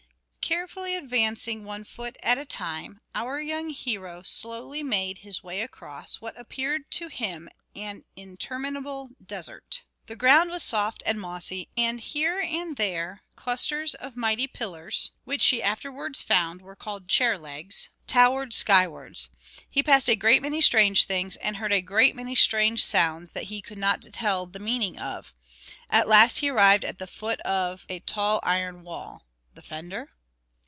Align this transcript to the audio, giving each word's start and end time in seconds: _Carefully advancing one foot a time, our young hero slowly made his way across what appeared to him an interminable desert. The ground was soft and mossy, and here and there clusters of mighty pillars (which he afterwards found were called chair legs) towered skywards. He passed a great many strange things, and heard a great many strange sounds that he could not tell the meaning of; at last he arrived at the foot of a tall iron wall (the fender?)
_Carefully 0.53 0.95
advancing 0.95 1.63
one 1.63 1.85
foot 1.85 2.17
a 2.23 2.43
time, 2.43 2.99
our 3.15 3.39
young 3.39 3.69
hero 3.69 4.21
slowly 4.21 4.83
made 4.83 5.19
his 5.19 5.41
way 5.41 5.61
across 5.61 6.19
what 6.19 6.37
appeared 6.37 6.91
to 6.91 7.07
him 7.07 7.47
an 7.73 8.03
interminable 8.17 9.11
desert. 9.25 9.85
The 10.07 10.17
ground 10.17 10.49
was 10.49 10.61
soft 10.61 11.03
and 11.05 11.21
mossy, 11.21 11.69
and 11.77 12.01
here 12.01 12.41
and 12.43 12.75
there 12.75 13.23
clusters 13.37 13.93
of 13.95 14.17
mighty 14.17 14.45
pillars 14.45 15.11
(which 15.23 15.45
he 15.45 15.63
afterwards 15.63 16.21
found 16.21 16.61
were 16.61 16.75
called 16.75 17.07
chair 17.07 17.37
legs) 17.37 17.87
towered 18.05 18.53
skywards. 18.53 19.29
He 19.69 19.81
passed 19.81 20.09
a 20.09 20.17
great 20.17 20.41
many 20.41 20.59
strange 20.59 21.05
things, 21.05 21.37
and 21.37 21.57
heard 21.57 21.71
a 21.71 21.79
great 21.81 22.13
many 22.13 22.35
strange 22.35 22.83
sounds 22.83 23.31
that 23.31 23.45
he 23.45 23.61
could 23.61 23.77
not 23.77 24.01
tell 24.11 24.45
the 24.45 24.59
meaning 24.59 24.99
of; 24.99 25.33
at 25.89 26.09
last 26.09 26.39
he 26.39 26.49
arrived 26.49 26.83
at 26.83 26.99
the 26.99 27.07
foot 27.07 27.39
of 27.41 27.85
a 27.87 27.99
tall 28.01 28.41
iron 28.43 28.83
wall 28.83 29.25
(the 29.53 29.61
fender?) 29.61 30.09